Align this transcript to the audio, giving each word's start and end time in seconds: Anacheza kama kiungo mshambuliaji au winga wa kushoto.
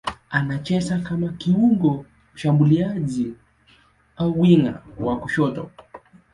Anacheza 0.29 0.99
kama 0.99 1.29
kiungo 1.29 2.05
mshambuliaji 2.33 3.33
au 4.17 4.41
winga 4.41 4.81
wa 4.99 5.19
kushoto. 5.19 5.71